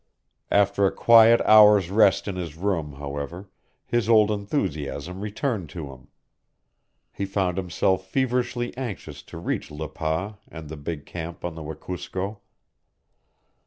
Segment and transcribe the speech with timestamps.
[0.49, 3.51] After a quiet hour's rest in his room, however,
[3.85, 6.07] his old enthusiasm returned to him.
[7.11, 11.61] He found himself feverishly anxious to reach Le Pas and the big camp on the
[11.61, 12.41] Wekusko.